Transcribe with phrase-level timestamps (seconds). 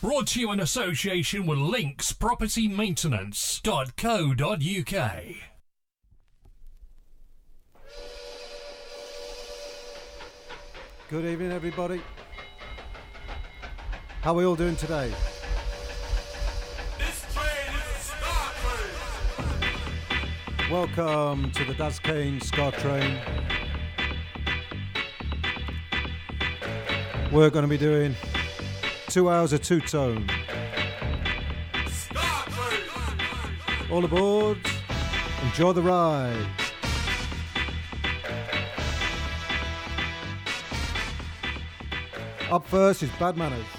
[0.00, 5.24] Brought to you in association with Links Property linkspropertymaintenance.co.uk.
[11.10, 12.00] Good evening, everybody.
[14.20, 15.12] How are we all doing today?
[20.70, 23.18] Welcome to the Daz Kane Ska Train.
[27.32, 28.14] We're going to be doing
[29.08, 30.28] Two hours of two tone.
[33.90, 34.58] All aboard.
[35.44, 36.46] Enjoy the ride.
[42.50, 43.77] Up first is Bad Manners.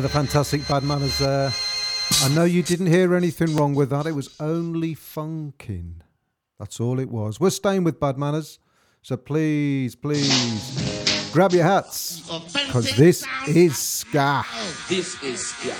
[0.00, 1.52] the fantastic Bad Manners there.
[2.22, 4.06] I know you didn't hear anything wrong with that.
[4.06, 6.02] It was only funking.
[6.58, 7.40] That's all it was.
[7.40, 8.58] We're staying with Bad Manners.
[9.02, 12.20] So please, please grab your hats.
[12.52, 14.44] Because this is Ska.
[14.88, 15.74] This is Ska.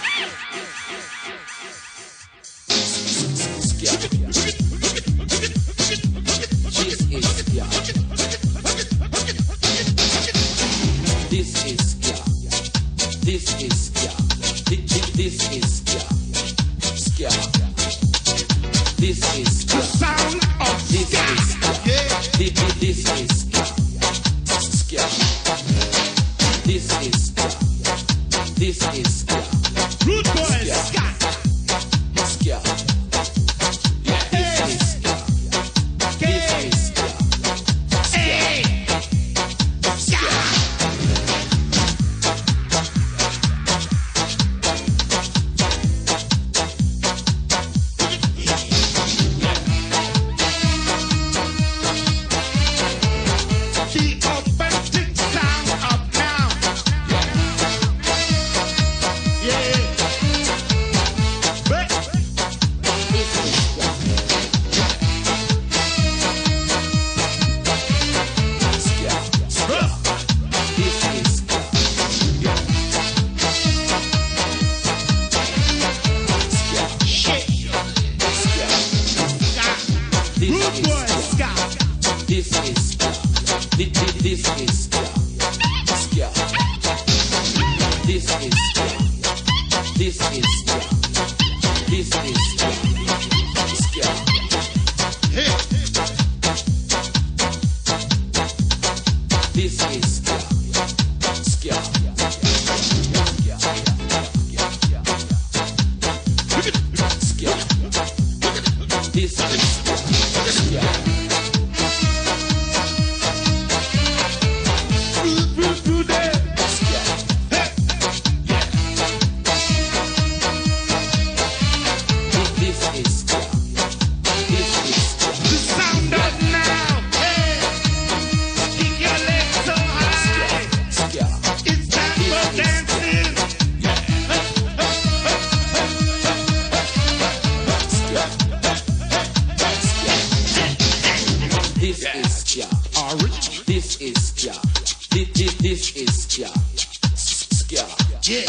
[148.31, 148.43] Yeah.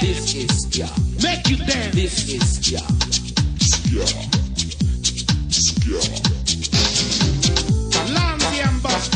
[0.00, 0.88] This is Ska.
[1.22, 1.94] Make you dance.
[1.94, 2.78] This is Ska.
[3.60, 4.06] Ska.
[5.50, 6.00] Ska.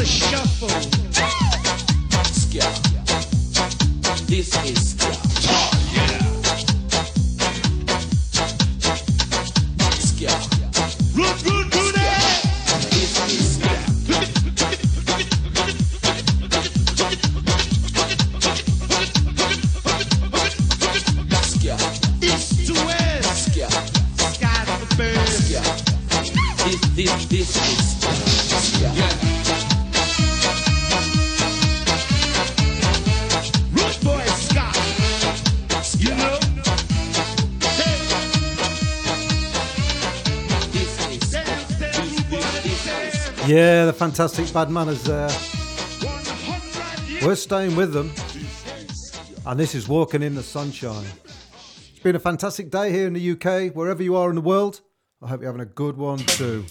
[0.04, 0.68] Shuffle.
[2.34, 2.68] Ska.
[4.26, 5.21] This is
[43.52, 45.28] yeah, the fantastic bad manners there.
[47.22, 48.10] We're staying with them.
[49.44, 51.04] And this is Walking in the Sunshine.
[51.54, 54.80] It's been a fantastic day here in the UK, wherever you are in the world.
[55.20, 56.64] I hope you're having a good one too.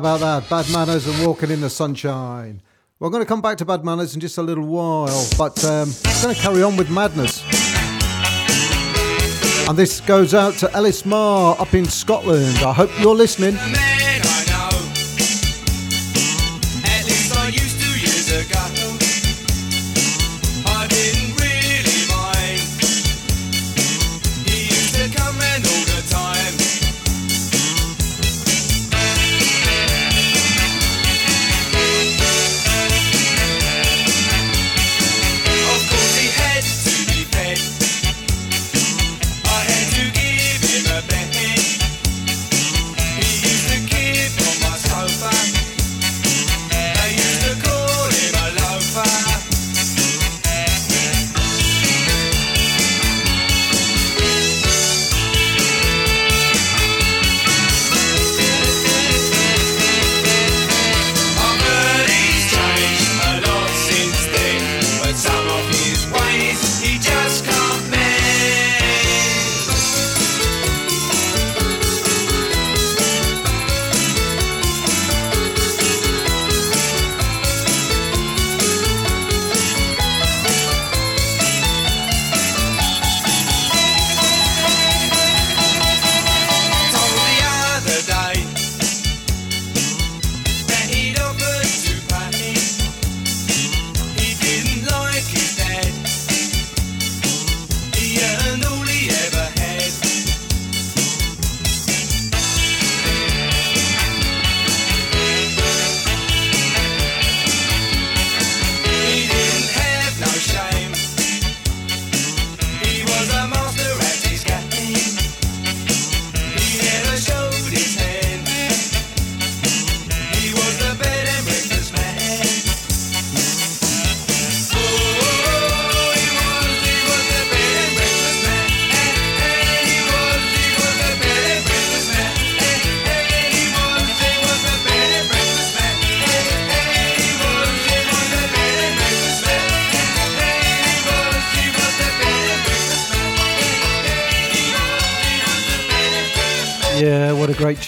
[0.00, 0.48] about that?
[0.48, 2.62] Bad manners and walking in the sunshine.
[2.98, 5.90] We're going to come back to bad manners in just a little while, but um,
[6.06, 7.42] I'm going to carry on with madness.
[9.68, 12.56] And this goes out to Ellis Marr up in Scotland.
[12.58, 13.56] I hope you're listening.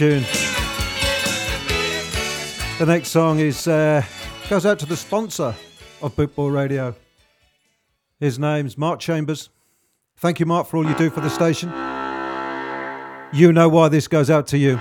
[0.03, 0.25] tune.
[2.81, 4.03] The next song is uh,
[4.51, 5.55] goes out to the sponsor
[6.01, 6.97] of Boot Boy Radio.
[8.19, 9.49] His name's Mark Chambers.
[10.17, 11.69] Thank you, Mark, for all you do for the station.
[13.33, 14.77] You know why this goes out to you.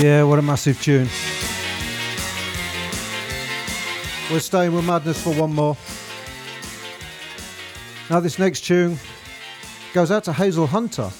[0.00, 1.10] Yeah, what a massive tune.
[4.32, 5.76] We're staying with Madness for one more.
[8.08, 8.98] Now, this next tune
[9.92, 11.10] goes out to Hazel Hunter,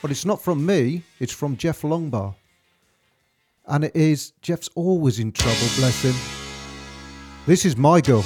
[0.00, 2.34] but it's not from me, it's from Jeff Longbar.
[3.66, 6.14] And it is Jeff's always in trouble, bless him.
[7.44, 8.24] This is My Girl.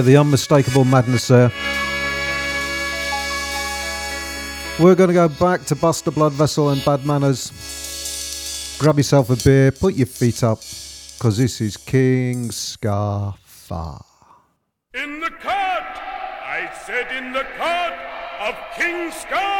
[0.00, 1.52] Yeah, the unmistakable madness there.
[4.78, 8.78] We're going to go back to bust Buster Bloodvessel and Bad Manners.
[8.80, 10.60] Grab yourself a beer, put your feet up,
[11.18, 14.00] because this is King Ska-Fa.
[14.94, 15.44] In the court!
[15.52, 17.92] I said in the court
[18.48, 19.59] of King Ska-Fa!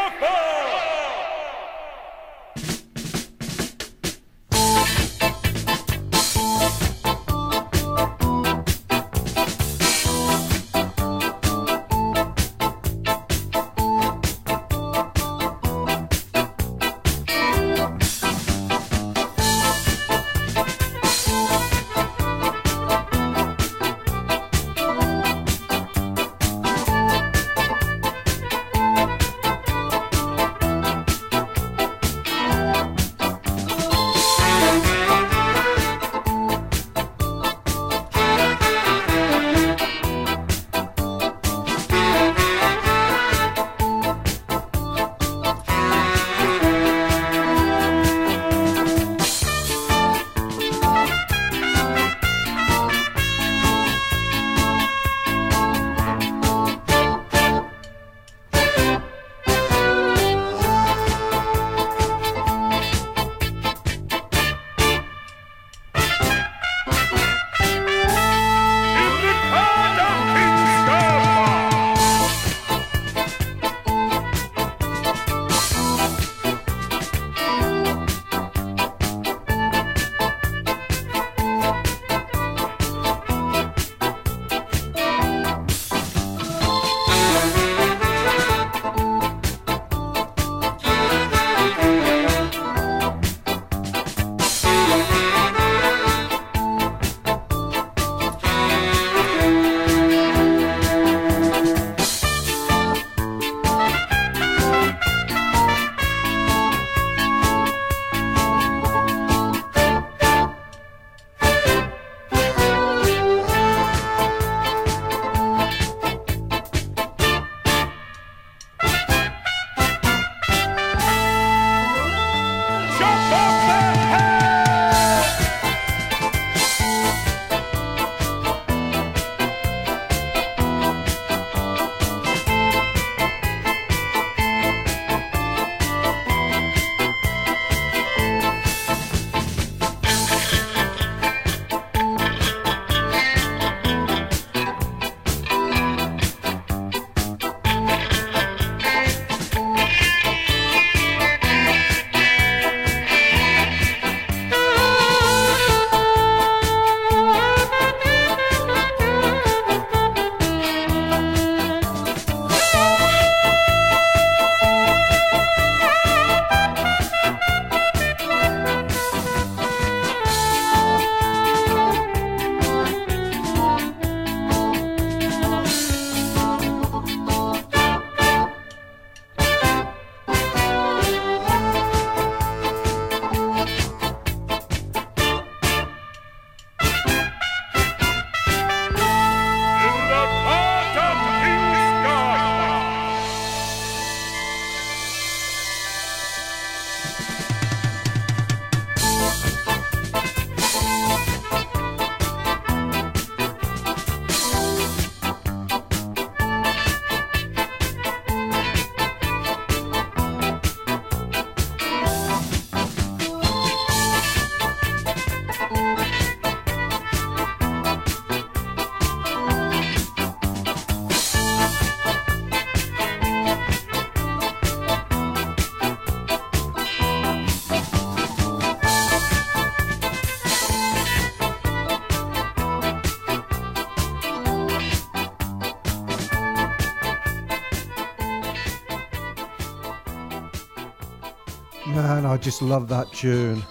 [242.41, 243.63] just love that tune.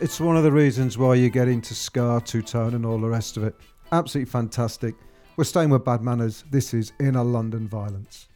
[0.00, 3.08] It's one of the reasons why you get into Ska, Two Tone, and all the
[3.08, 3.54] rest of it.
[3.92, 4.96] Absolutely fantastic.
[5.36, 6.42] We're staying with bad manners.
[6.50, 8.28] This is Inner London Violence.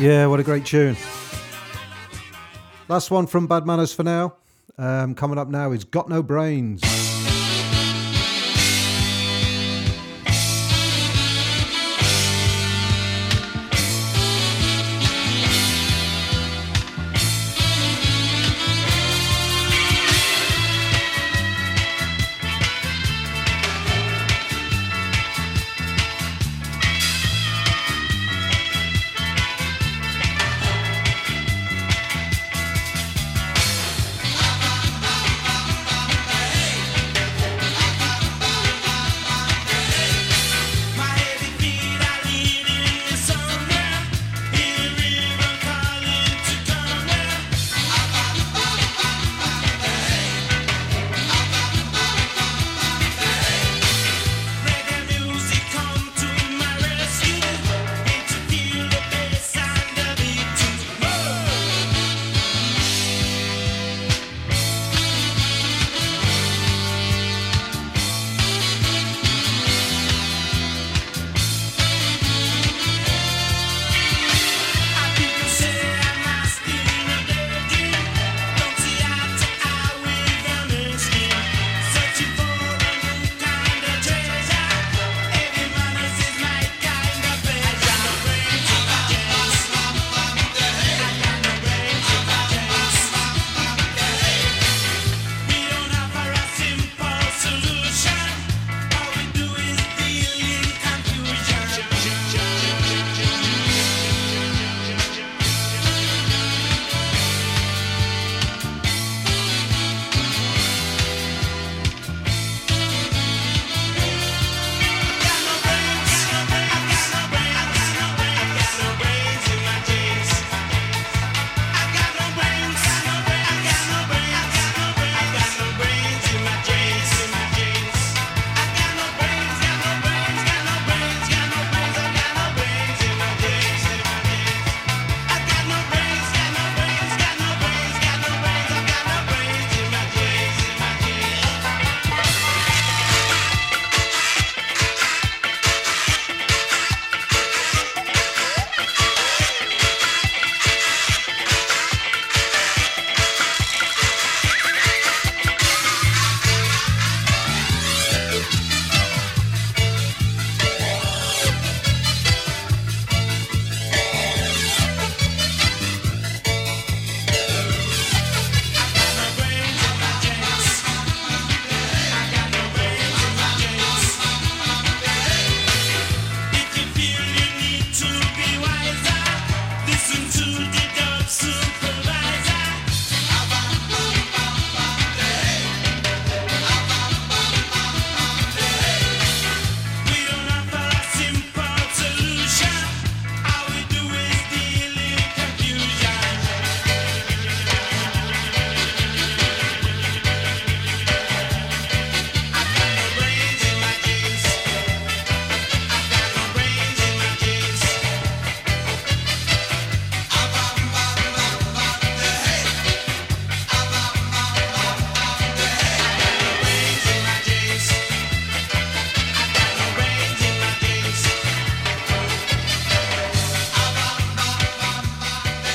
[0.00, 0.96] Yeah, what a great tune.
[2.88, 4.34] Last one from Bad Manners for now.
[4.78, 6.80] Um, coming up now is Got No Brains.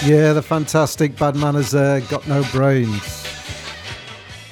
[0.06, 3.26] Yeah, the fantastic Bad Manners there, Got No Brains.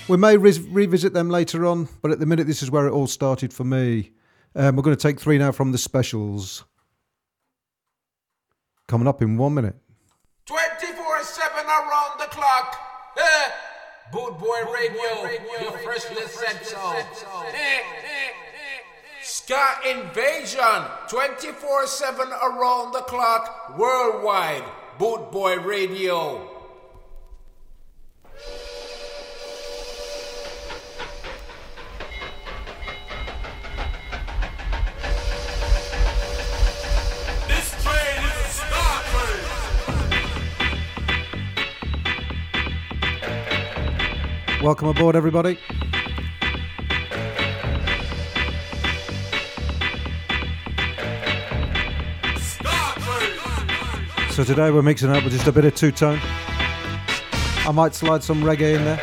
[0.07, 2.91] We may re- revisit them later on, but at the minute, this is where it
[2.91, 4.13] all started for me.
[4.55, 6.65] Um, we're going to take three now from the specials.
[8.87, 9.75] Coming up in one minute.
[10.47, 12.75] 24 7 around the clock.
[13.19, 13.51] Eh.
[14.11, 15.29] Boot Boy Radio,
[15.61, 15.77] your.
[16.95, 18.31] Eh, eh, eh.
[19.21, 24.63] Ska Invasion, 24 7 around the clock, worldwide.
[24.97, 26.49] Boot Boy Radio.
[37.47, 39.43] This train is a Ska Train.
[44.63, 45.57] Welcome aboard, everybody.
[54.33, 56.19] So today we're mixing up with just a bit of two tone.
[56.23, 58.95] I might slide some reggae in there.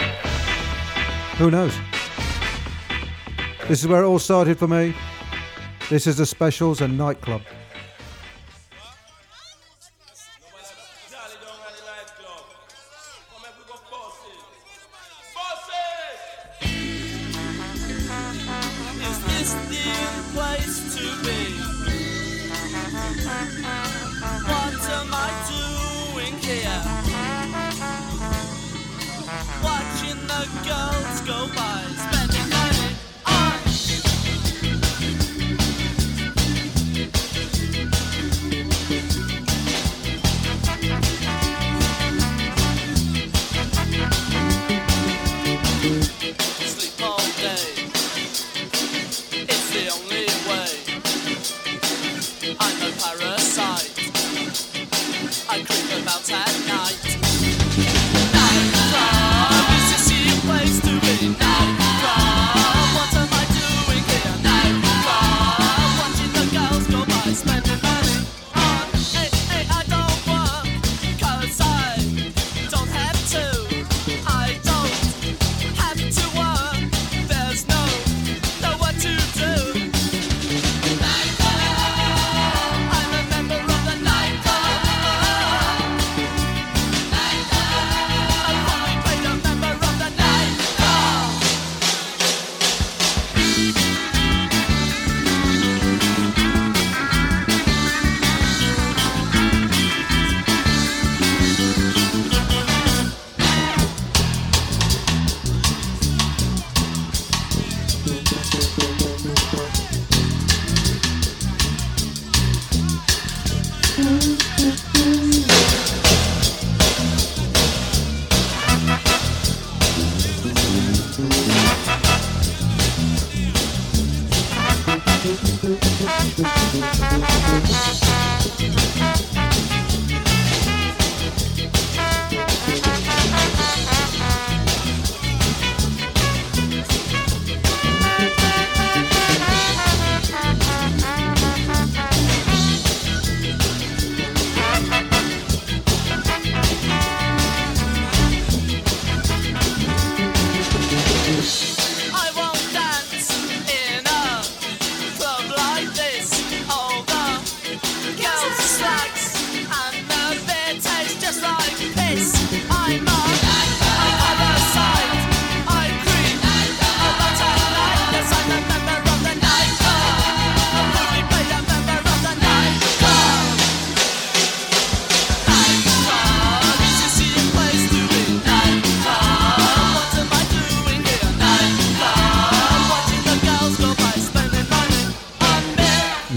[1.38, 1.73] Who knows?
[3.69, 4.93] This is where it all started for me.
[5.88, 7.43] This is the specials and Nite Klub.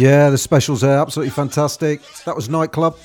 [0.04, 2.02] Yeah, the specials are absolutely fantastic.
[2.26, 2.98] That was Nite Klub.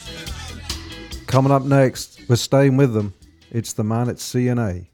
[1.28, 3.14] Coming up next, we're staying with them.
[3.53, 4.90] It's the man at C&A.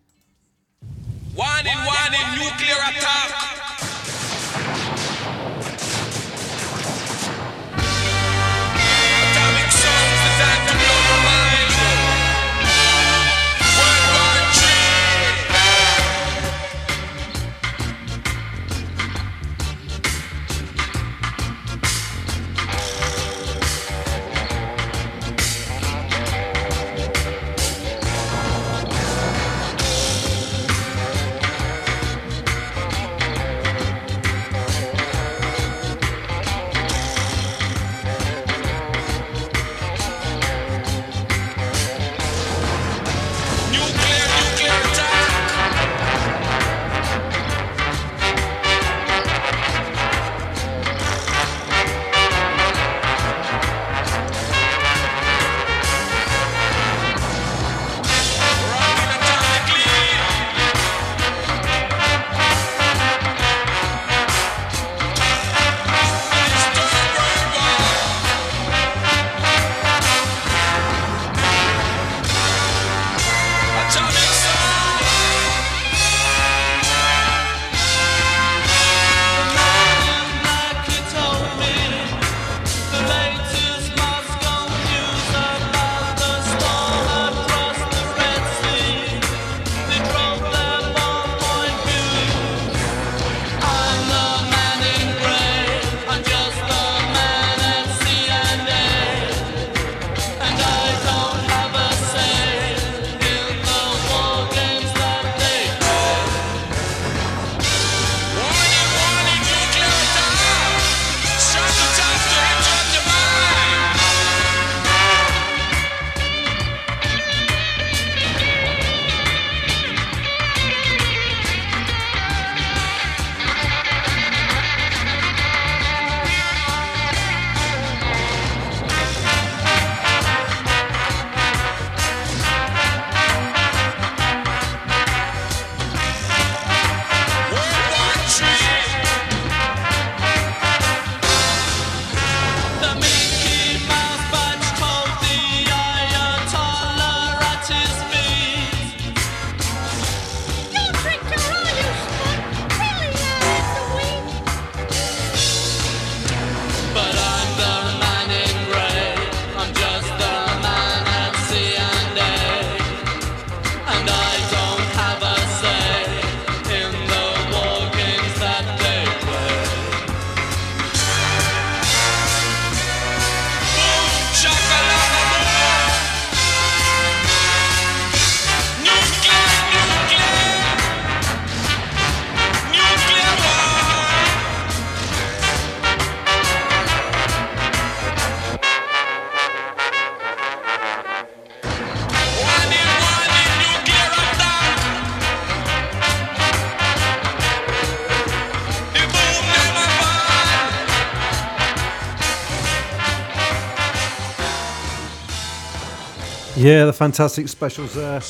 [206.65, 208.23] Yeah, the fantastic specials there.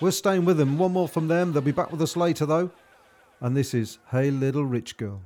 [0.00, 0.78] We're staying with them.
[0.78, 1.52] One more from them.
[1.52, 2.70] They'll be back with us later, though.
[3.40, 5.20] And this is Hey Little Rich Girl.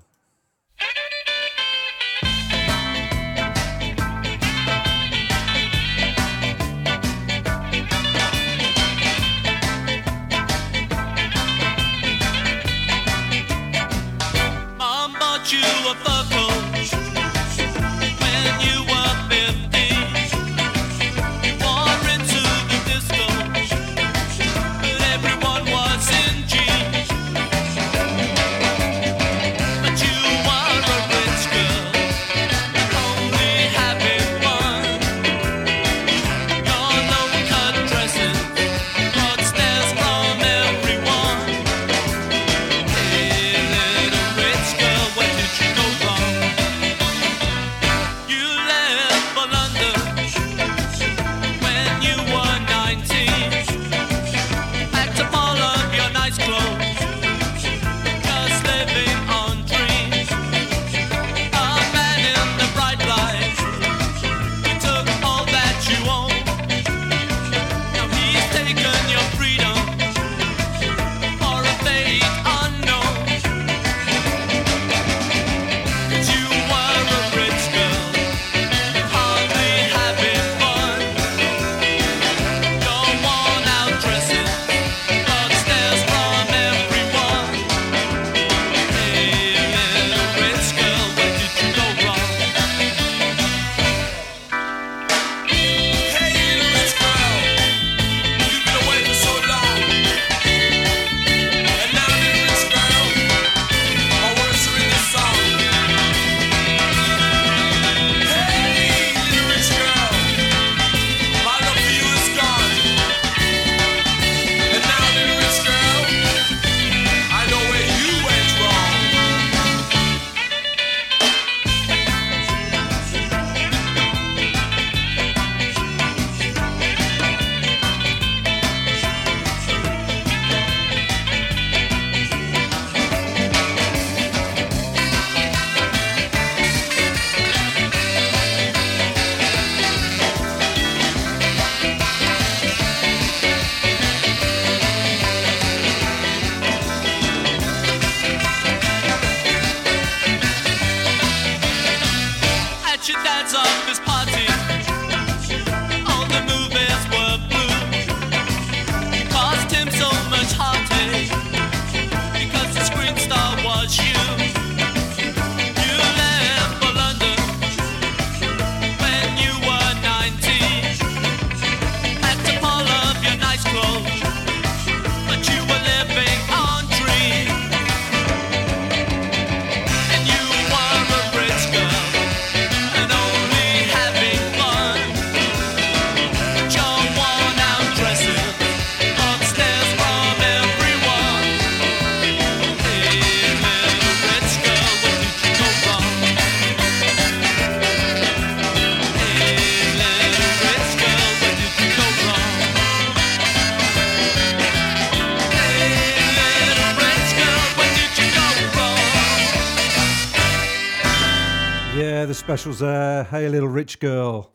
[212.53, 213.25] specials there.
[213.25, 214.53] Hey, little rich girl.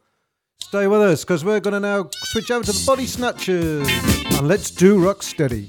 [0.60, 3.90] Stay with us because we're going to now switch over to the Body Snatchers
[4.38, 5.68] and let's do rock steady.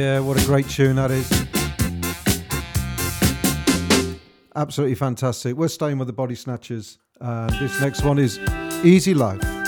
[0.00, 1.30] Yeah, what a great tune that is.
[4.56, 5.54] Absolutely fantastic.
[5.54, 6.96] We're staying with the Body Snatchers.
[7.20, 8.38] Uh, this next one is
[8.82, 9.59] Easy Life.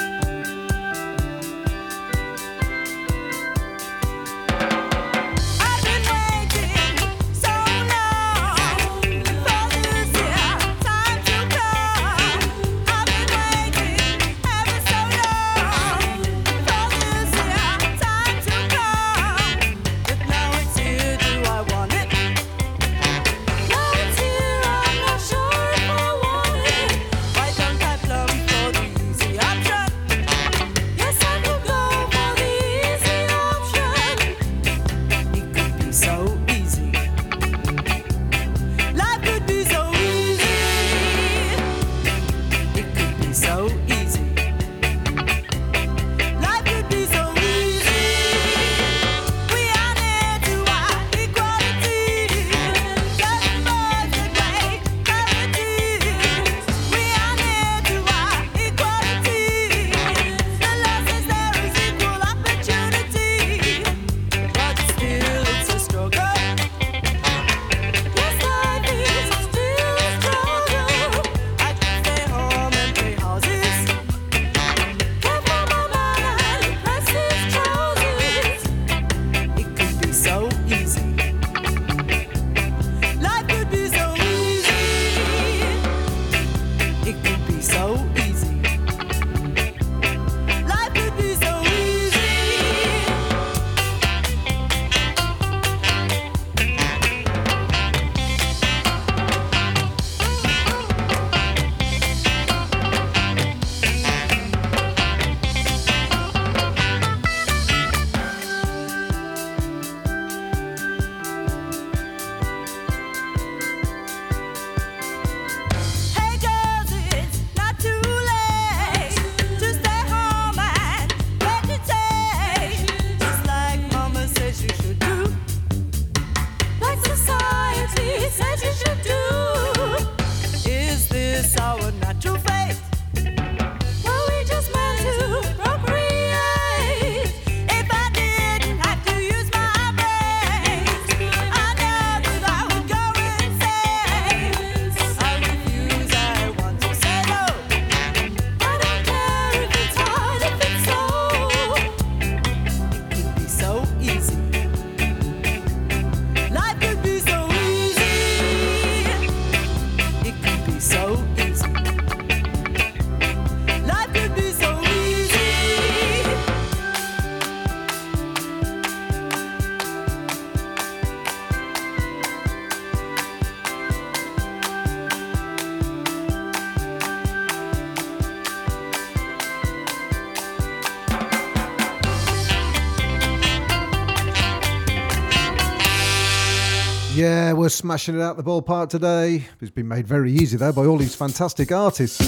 [187.63, 189.45] we're smashing it out the ballpark today.
[189.61, 192.19] It's been made very easy, though, by all these fantastic artists.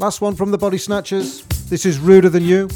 [0.00, 1.42] Last one from the Body Snatchers.
[1.68, 2.68] This is Ruder Than You.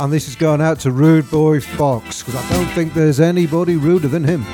[0.00, 3.74] And this is going out to Rude Boy Fox, because I don't think there's anybody
[3.74, 4.44] ruder than him.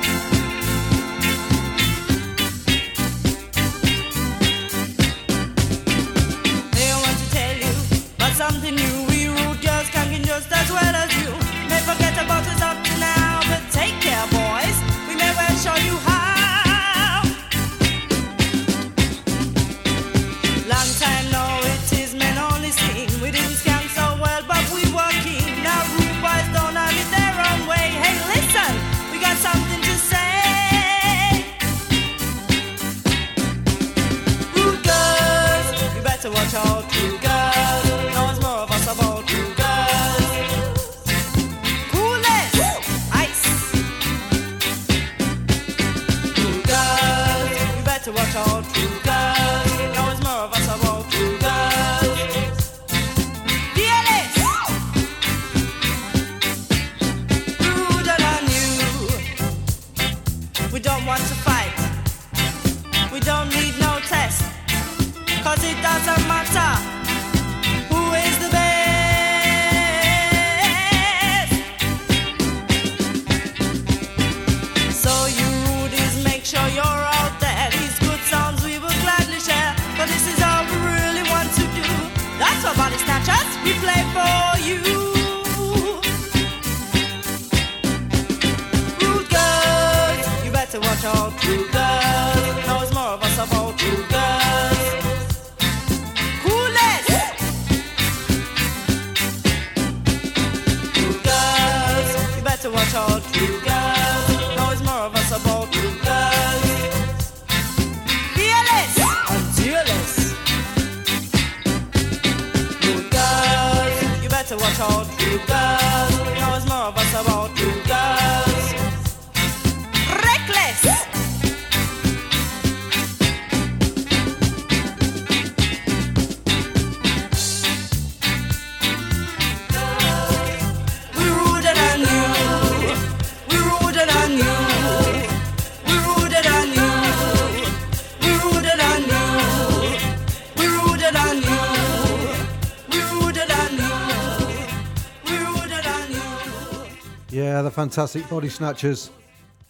[147.83, 149.09] fantastic Body Snatchers.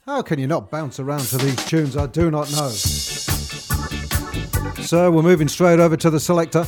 [0.06, 1.98] How can you not bounce around to these tunes?
[1.98, 2.70] I do not know.
[4.84, 6.64] So we're moving straight over to the Selecter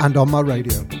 [0.00, 0.97] and on my radio.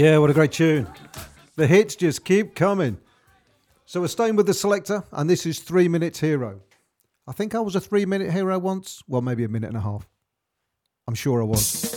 [0.00, 0.86] Yeah, what a great tune.
[1.56, 2.96] The hits just keep coming.
[3.84, 6.62] So we're staying with the Selecter, and this is Three Minutes Hero.
[7.26, 9.02] I think I was a three minute hero once.
[9.06, 10.08] Well, maybe a minute and a half.
[11.06, 11.89] I'm sure I was.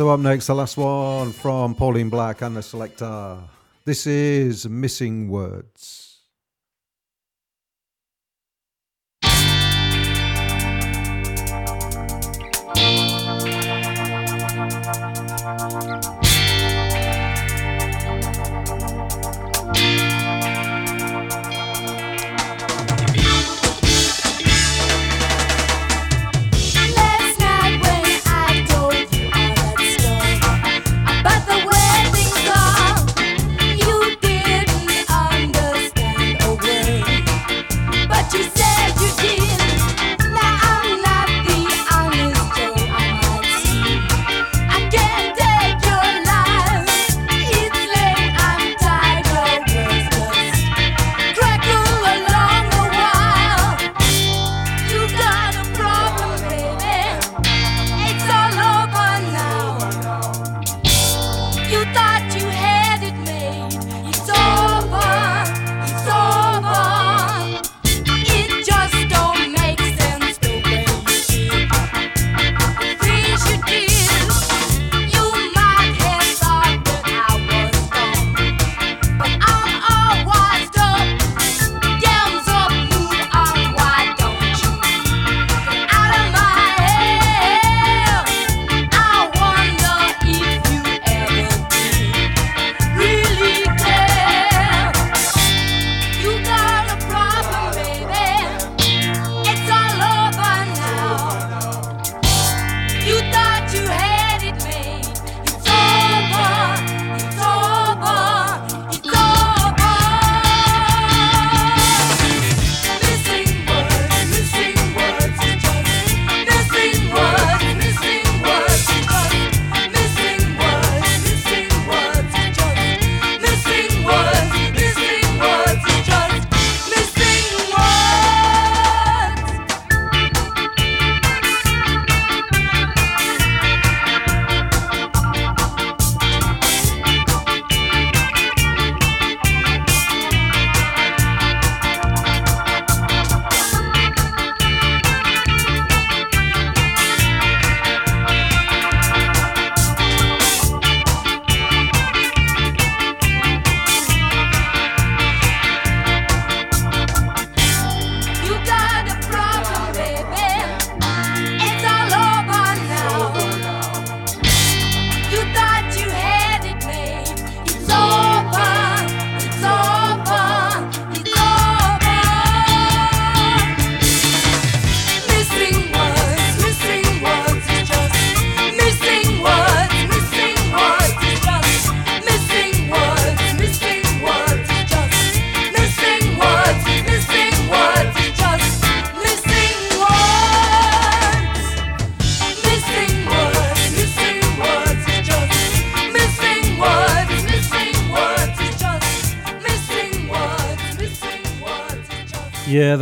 [0.00, 3.38] So, up next, the last one from Pauline Black and the Selecter.
[3.84, 5.79] This is Missing Words.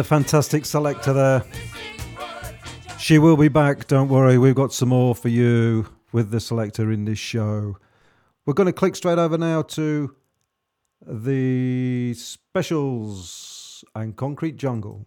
[0.09, 1.45] fantastic Selecter there.
[2.99, 4.39] She will be back, don't worry.
[4.39, 7.77] We've got some more for you with the Selecter in this show.
[8.47, 10.17] We're going to click straight over now to
[11.07, 15.07] the specials and Concrete Jungle.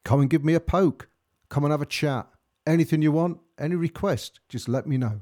[0.03, 1.07] Come and give me a poke.
[1.49, 2.27] Come and have a chat.
[2.65, 5.21] Anything you want, any request, just let me know.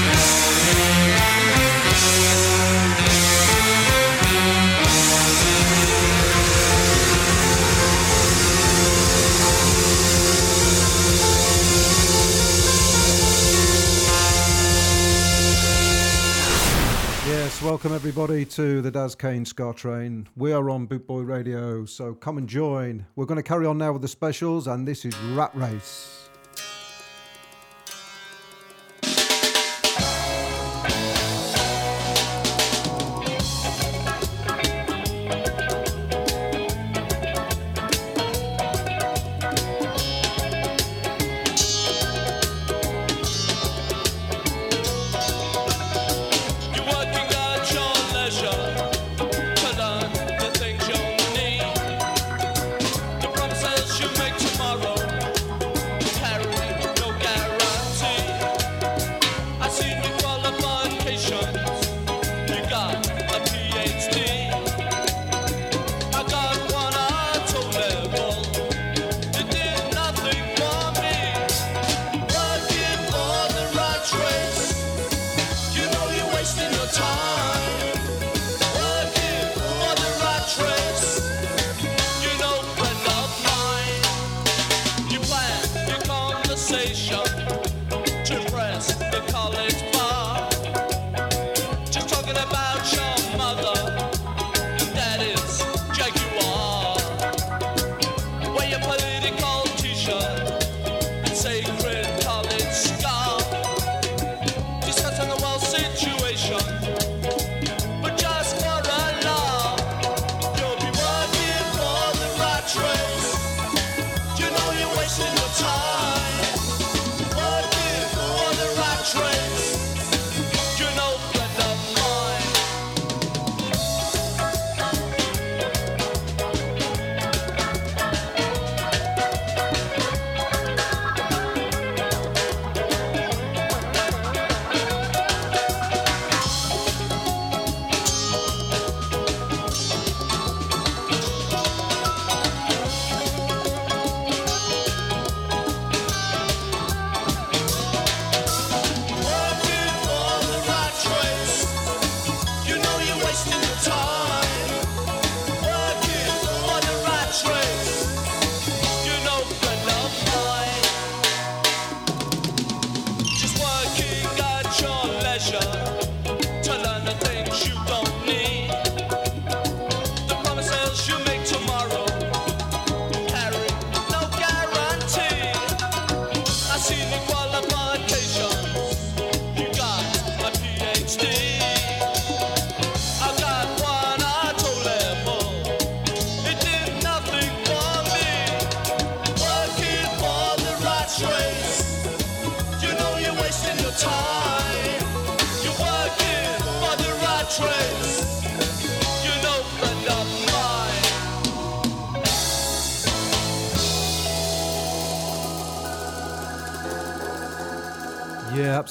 [17.63, 20.27] Welcome everybody to the Daz Kane Ska Train.
[20.35, 23.05] We are on Boot Boy Radio, so come and join.
[23.15, 26.20] We're going to carry on now with the specials, and this is Rat Race.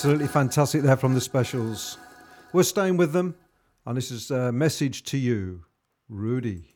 [0.00, 1.98] Absolutely fantastic there from the specials.
[2.54, 3.34] We're staying with them,
[3.84, 5.66] and this is a message to you,
[6.08, 6.69] Rudy.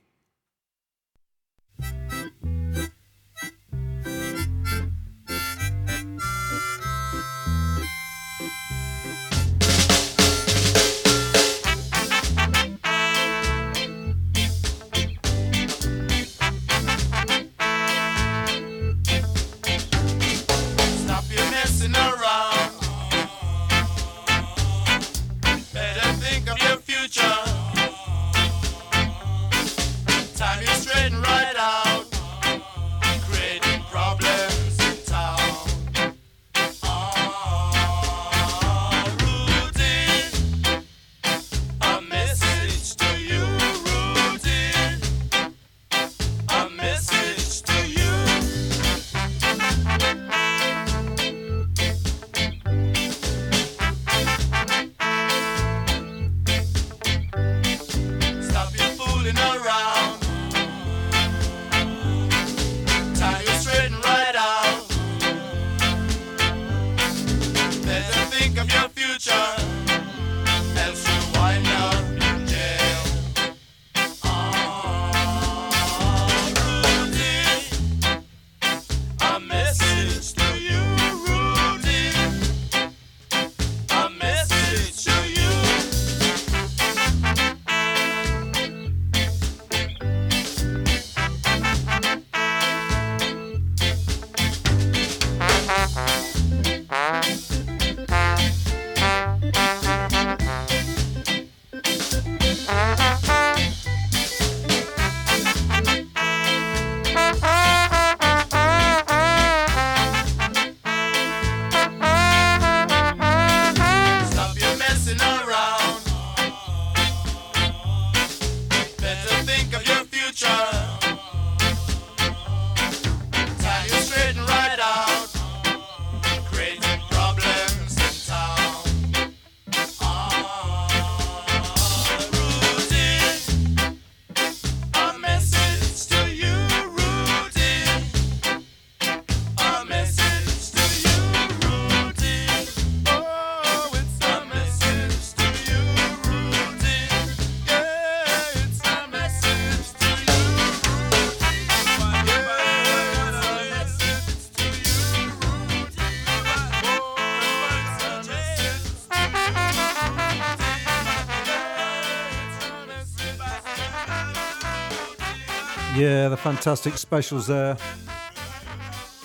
[166.05, 167.79] Yeah, the fantastic specials there.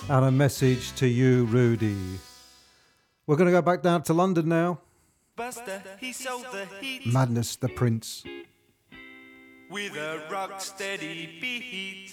[0.07, 2.17] And a message to you, Rudy.
[3.27, 4.79] We're going to go back down to London now.
[5.35, 8.23] Buster, the Madness the Prince.
[9.69, 12.08] With a rock steady beat.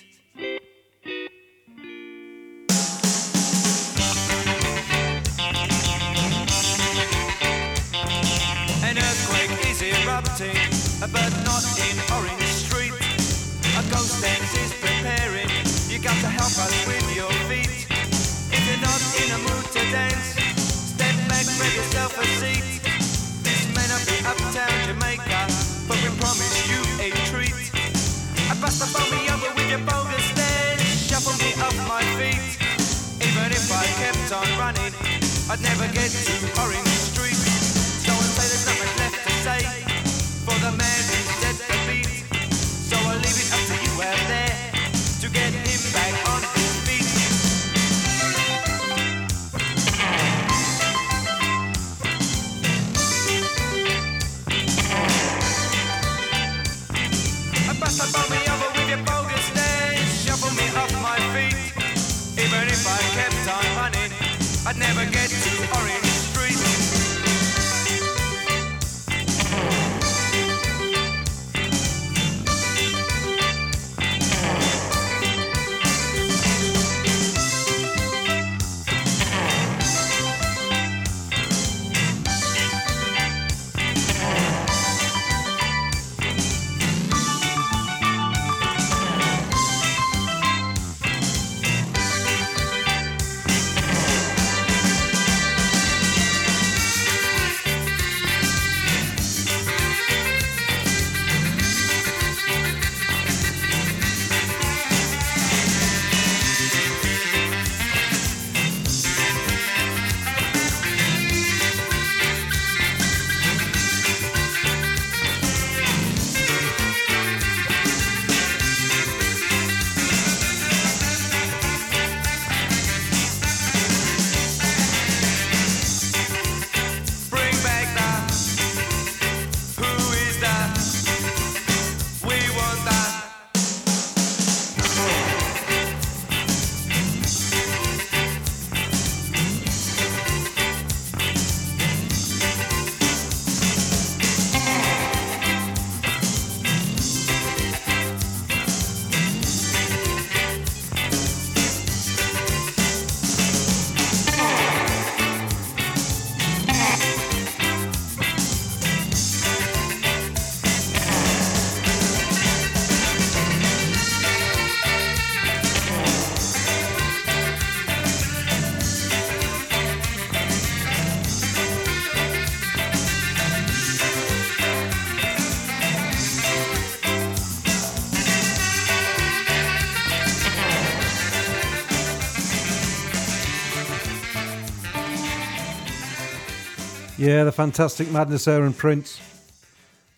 [187.27, 189.21] Yeah, the fantastic madness Air and Prince.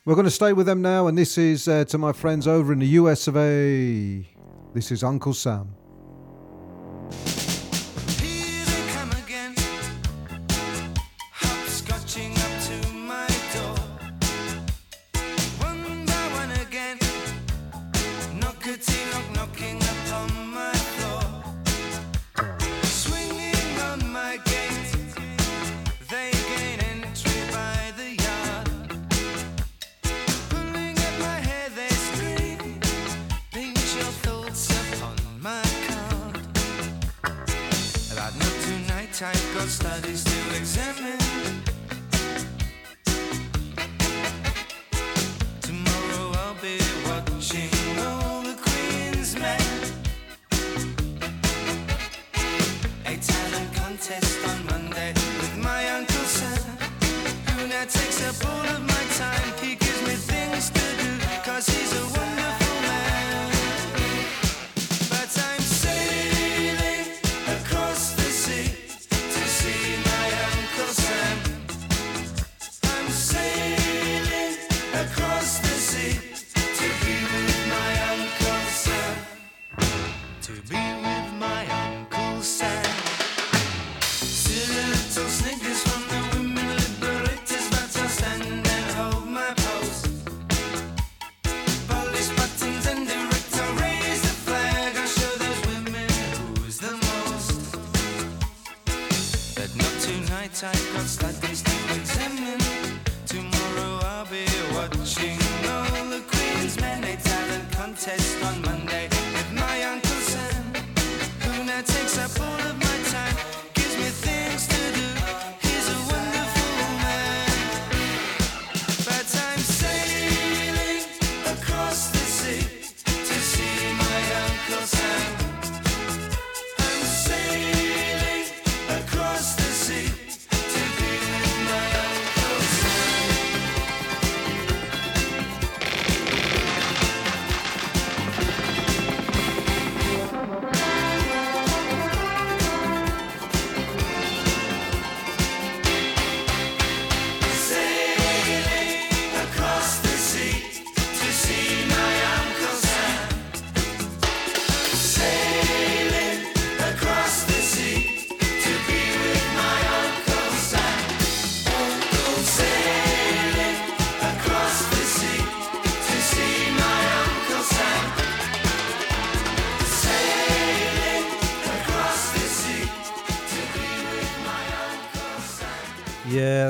[0.04, 2.70] We're going to stay with them now, and this is uh, to my friends over
[2.70, 4.28] in the US of A.
[4.74, 5.77] This is Uncle Sam.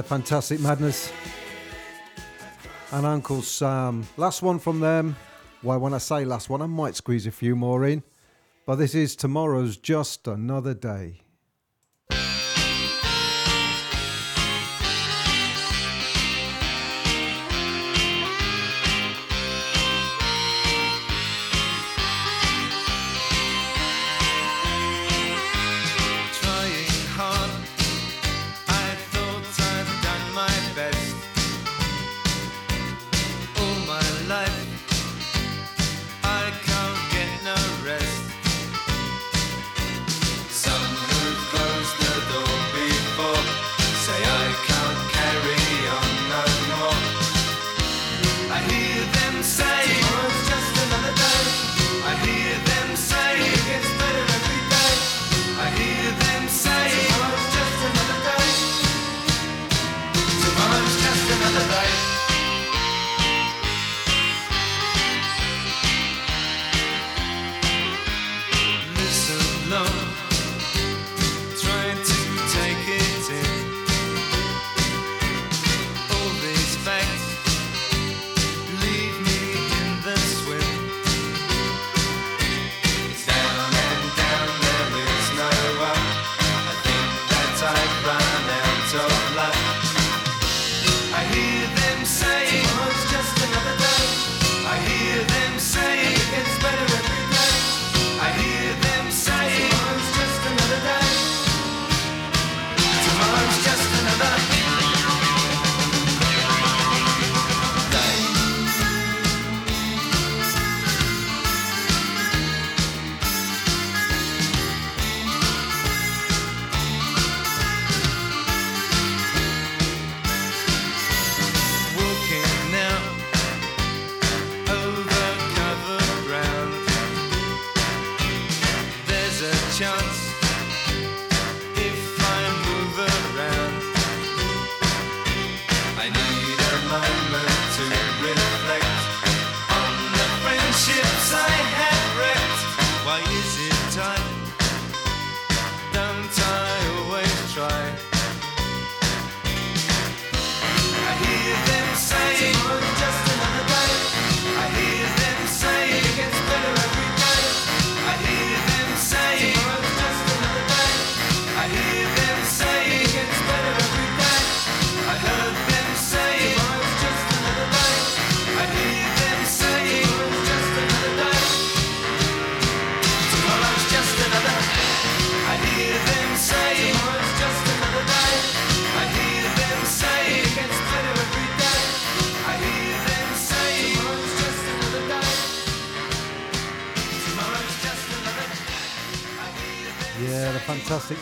[0.08, 1.12] Fantastic Madness,
[2.92, 4.06] and Uncle Sam.
[4.16, 5.14] Last one from them.
[5.60, 8.02] Why, well, when I say last one, I might squeeze a few more in.
[8.64, 11.20] But this is tomorrow's Just Another Day.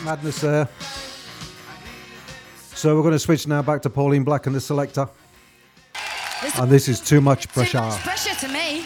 [0.03, 0.67] Madness there.
[2.73, 5.09] So we're going to switch now back to Pauline Black and the Selecter.
[6.41, 7.79] There's and this is too much pressure.
[7.79, 8.85] Too much pressure to me.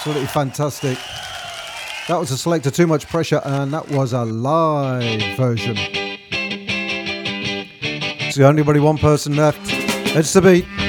[0.00, 0.96] Absolutely fantastic.
[2.08, 5.76] That was a Selecter, Too Much Pressure, and that was a live version.
[8.32, 9.60] So only one person left.
[10.16, 10.79] It's the beat.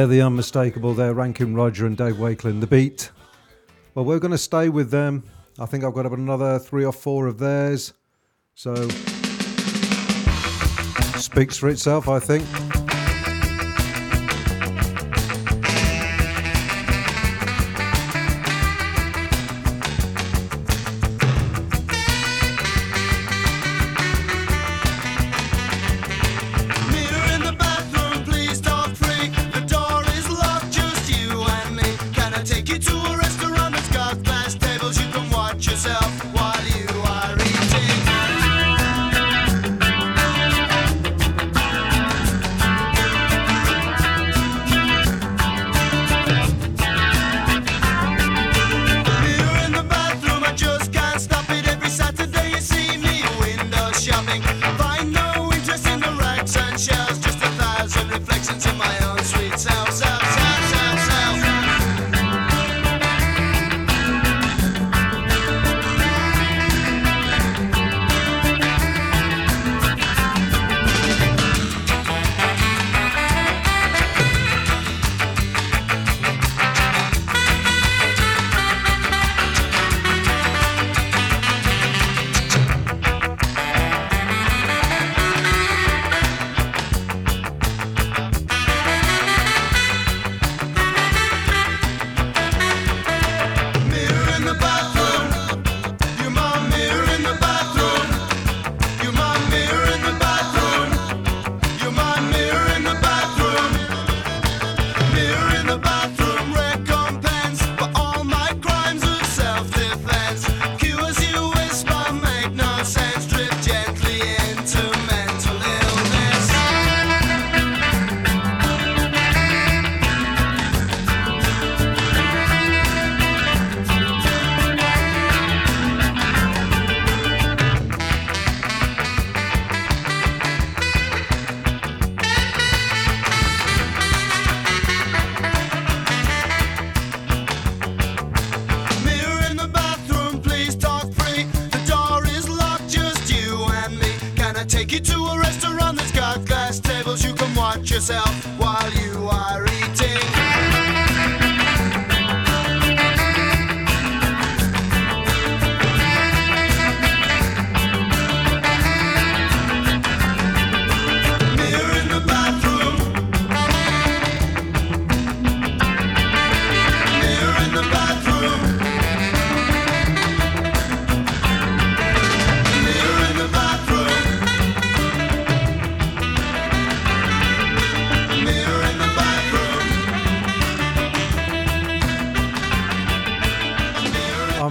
[0.00, 3.10] Yeah, the unmistakable there, Ranking Roger and Dave Wakeling, the beat.
[3.94, 5.24] Well, we're going to stay with them.
[5.58, 7.92] I think I've got another three or four of theirs.
[8.54, 8.88] So,
[11.18, 12.46] speaks for itself, I think.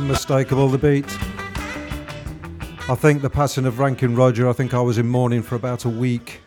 [0.10, 1.06] unmistakable, the beat.
[2.90, 5.86] I think the passing of Ranking Roger, I think I was in mourning for about
[5.86, 6.42] a week.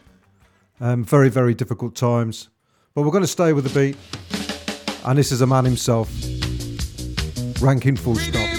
[0.81, 2.49] Um, very, very difficult times.
[2.93, 3.97] But we're going to stay with the beat.
[5.05, 6.11] And this is a man himself,
[7.63, 8.52] Ranking full stop.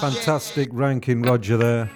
[0.00, 1.90] Fantastic ranking, Roger, there.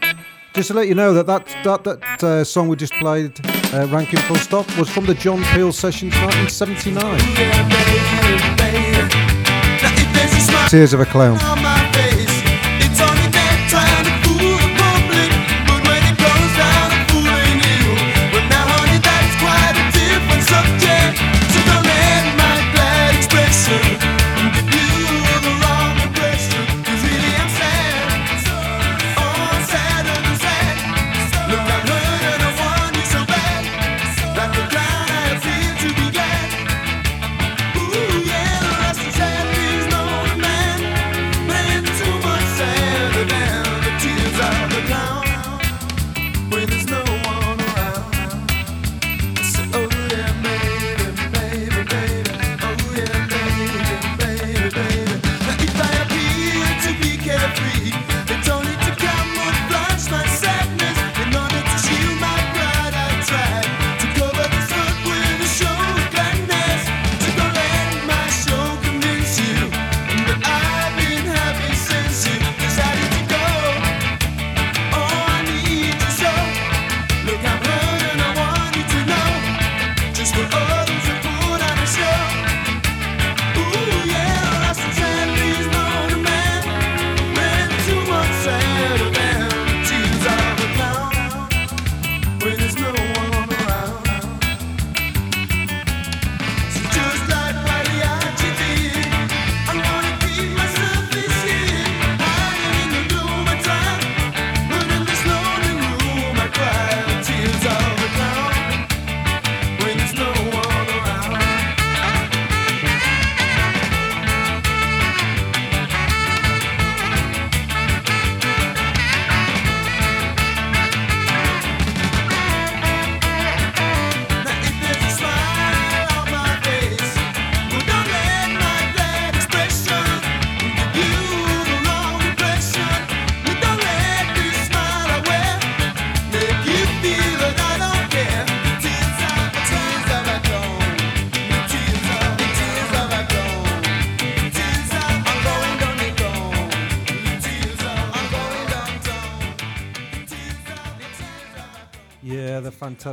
[0.54, 3.32] Just to let you know that that, that, that uh, song we just played,
[3.72, 7.02] uh, Ranking Full Stop, was from the John Peel Sessions 1979.
[7.02, 9.24] Yeah, baby, baby.
[10.68, 11.38] Tears of a Clown.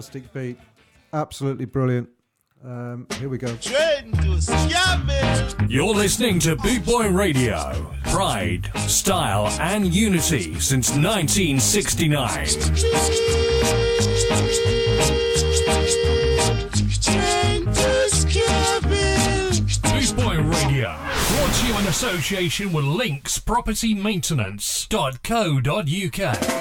[0.01, 0.57] fantastic beat.
[1.13, 2.09] Absolutely brilliant.
[2.63, 3.55] Um, here we go.
[5.67, 7.91] You're listening to Boot Boy Radio.
[8.05, 12.45] Pride, style, and unity since 1969.
[19.83, 20.95] Boot Boy Radio
[21.29, 26.60] brought to you in association with Links Property linkspropertymaintenance.co.uk.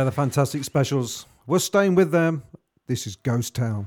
[0.00, 1.26] yeah, the fantastic specials.
[1.46, 2.42] We're staying with them.
[2.86, 3.86] This is Ghost Town.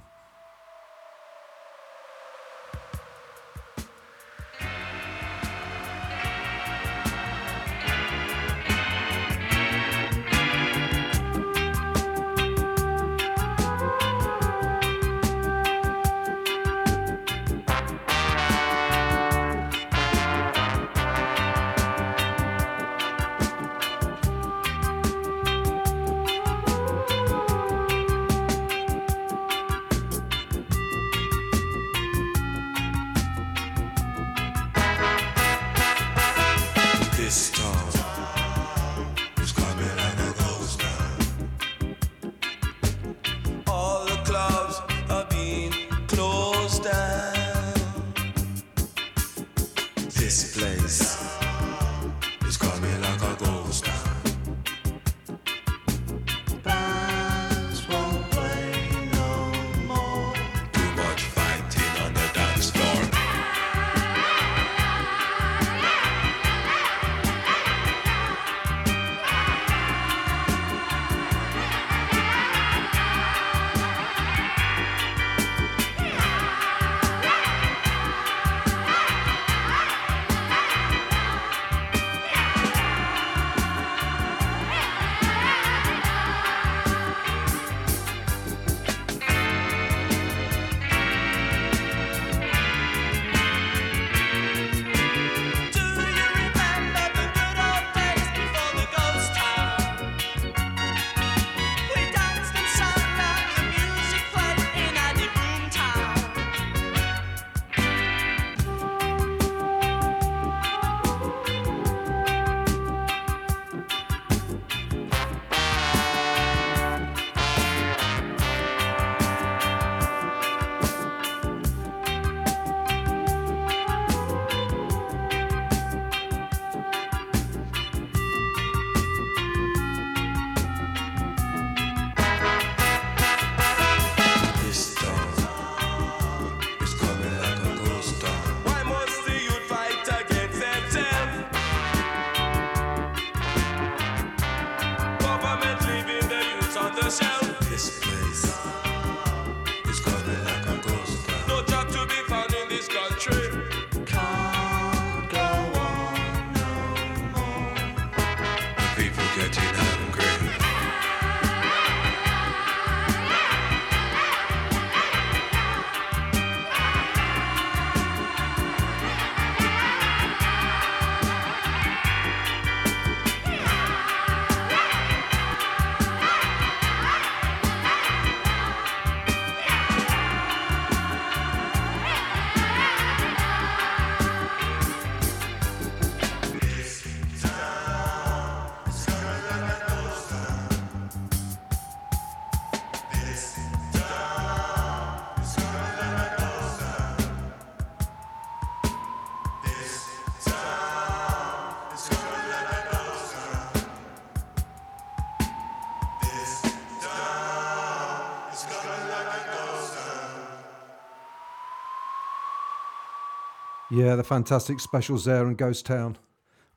[213.93, 216.17] Yeah, the fantastic specials there in Ghost Town.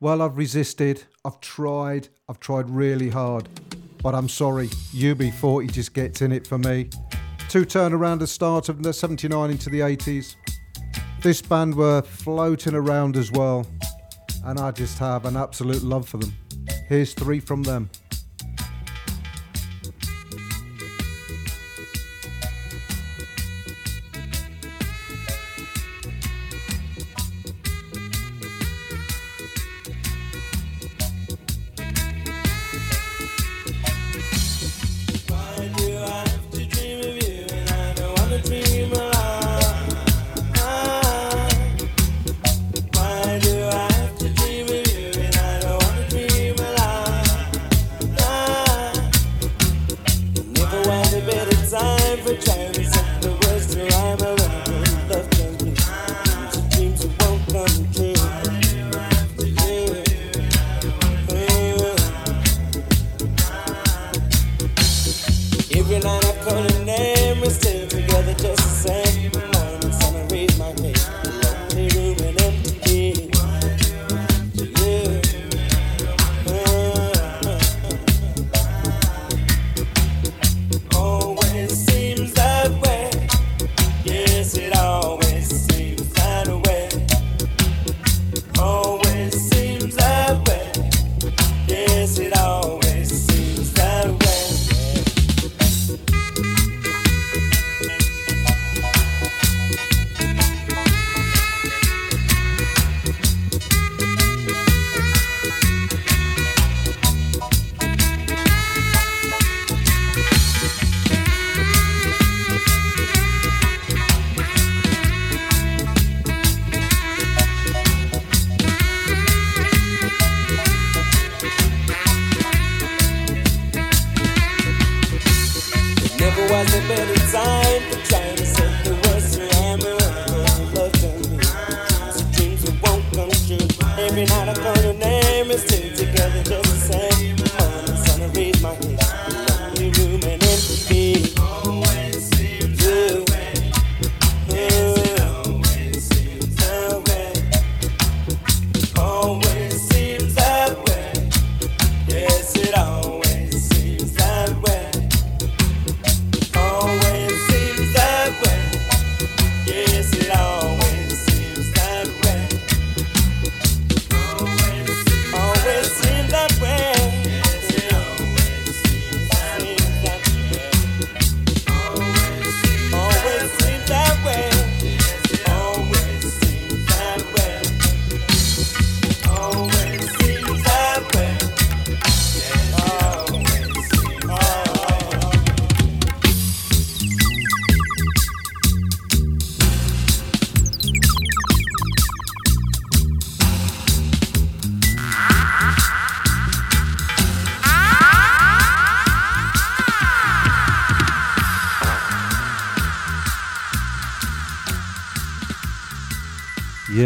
[0.01, 3.48] Well, I've resisted, I've tried, I've tried really hard,
[4.02, 6.90] but I'm sorry, UB40 just gets in it for me.
[7.48, 10.34] Two turnaround the start of the 79 into the 80s.
[11.22, 13.66] This band were floating around as well,
[14.44, 16.36] and I just have an absolute love for them.
[16.86, 17.88] Here's three from them.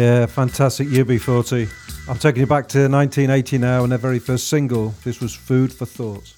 [0.01, 2.09] Yeah, fantastic UB40.
[2.09, 4.95] I'm taking you back to 1980 now and their very first single.
[5.03, 6.33] This was Food for Thought.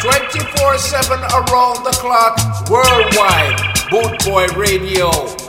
[0.00, 2.36] 24 7 around the clock
[2.68, 3.56] worldwide.
[3.90, 5.43] Boot Boy Radio.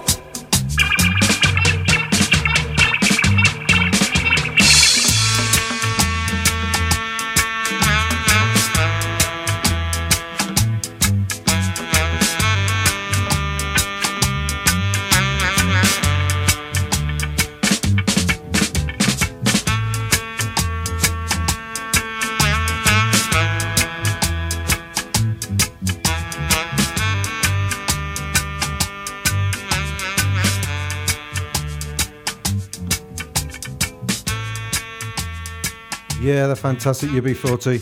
[36.36, 37.80] Yeah, the fantastic UB40.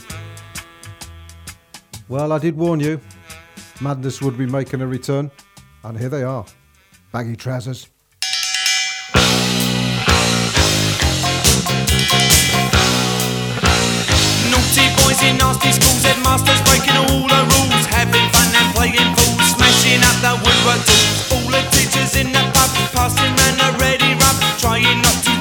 [2.07, 3.01] Well, I did warn you,
[3.81, 5.31] madness would be making a return,
[5.83, 6.45] and here they are
[7.11, 7.87] baggy trousers.
[14.53, 19.49] Naughty boys in nasty schools, headmasters breaking all the rules, having fun and playing fools,
[19.57, 21.33] smashing up the woodwork tools.
[21.33, 25.32] All the teachers in the pub, passing round a ready rub, trying not to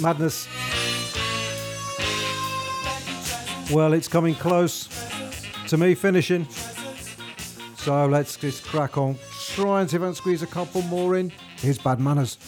[0.00, 0.48] Madness.
[3.70, 4.88] Well, it's coming close
[5.68, 6.46] to me finishing.
[7.76, 9.16] So let's just crack on.
[9.54, 11.32] Try and see if I can squeeze a couple more in.
[11.58, 12.38] Here's Bad Manners.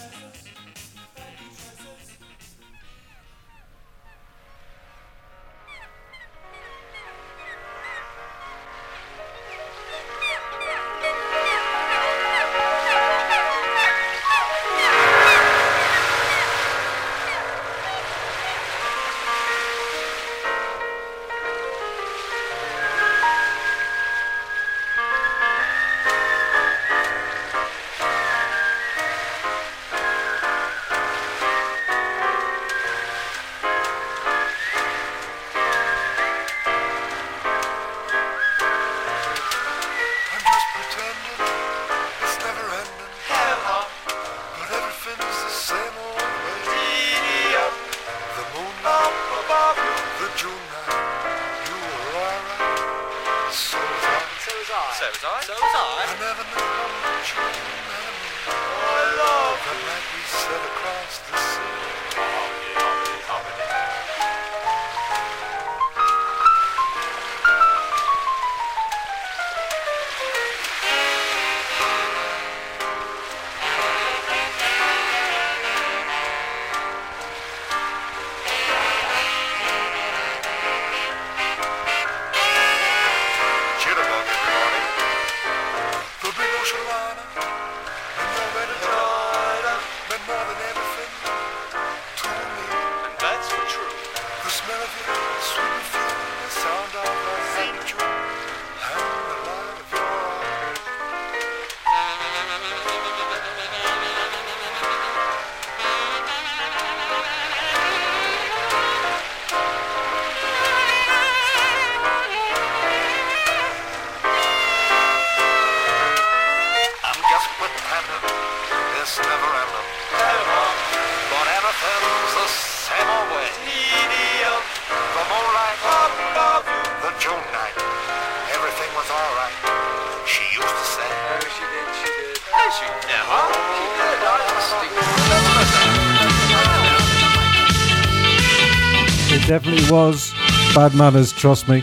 [140.91, 141.83] Bad manners, trust me.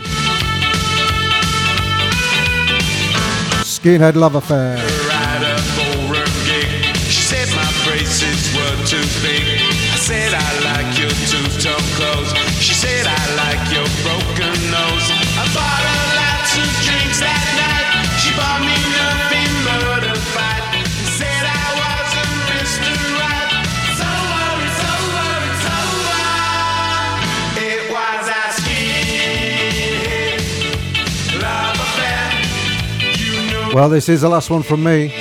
[3.64, 4.93] Skinhead love affair.
[33.74, 35.12] Well, this is the last one from me.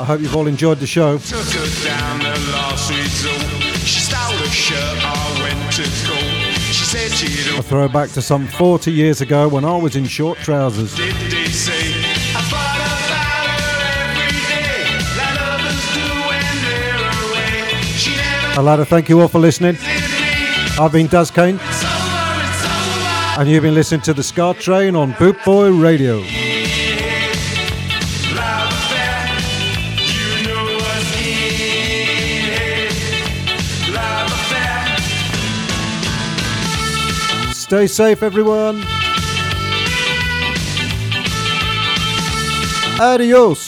[0.00, 1.18] I hope you've all enjoyed the show.
[1.18, 3.42] Took her down the last resort.
[3.84, 6.16] She stole a shirt, I went to school.
[6.72, 10.38] She said she'd A throwback to some 40 years ago when I was in short
[10.38, 10.94] trousers.
[10.96, 11.68] did DC.
[11.74, 17.82] I thought about her every day, like others do when they're away.
[17.98, 19.76] She never I'd like to thank you all for listening.
[20.80, 21.58] I've been Daz Kane,
[23.38, 26.24] and you've been listening to the Ska Train on Boot Boy Radio.
[37.52, 38.82] Stay safe, everyone.
[43.00, 43.67] Adios.